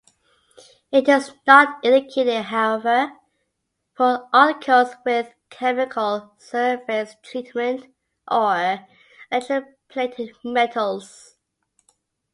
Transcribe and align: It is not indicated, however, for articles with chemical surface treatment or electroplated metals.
It 0.91 1.07
is 1.07 1.31
not 1.45 1.85
indicated, 1.85 2.45
however, 2.45 3.13
for 3.93 4.27
articles 4.33 4.95
with 5.05 5.31
chemical 5.51 6.33
surface 6.39 7.13
treatment 7.21 7.93
or 8.27 8.87
electroplated 9.31 10.33
metals. 10.43 11.37